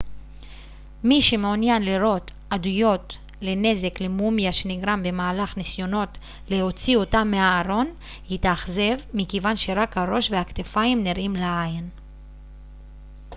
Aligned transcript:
מי 1.03 1.21
שמעוניין 1.21 1.83
לראות 1.83 2.31
עדויות 2.49 3.17
לנזק 3.41 4.01
למומיה 4.01 4.51
שנגרם 4.51 5.03
במהלך 5.03 5.57
ניסיונות 5.57 6.09
להוציא 6.49 6.97
אותה 6.97 7.23
מהארון 7.23 7.87
יתאכזב 8.29 8.97
מכיוון 9.13 9.57
שרק 9.57 9.97
הראש 9.97 10.31
והכתפיים 10.31 11.03
נראים 11.03 11.35
לעין 11.35 11.89